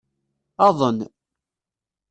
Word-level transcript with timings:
Aḍen. 0.65 0.99